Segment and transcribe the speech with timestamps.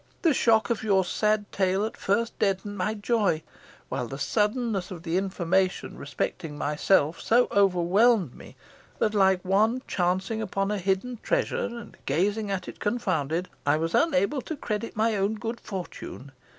[0.23, 3.43] The shock of your sad tale at first deadened my joy,
[3.87, 8.55] while the suddenness of the information respecting myself so overwhelmed me,
[8.97, 13.93] that like one chancing upon a hidden treasure, and gazing at it confounded, I was
[13.93, 16.31] unable to credit my own good fortune.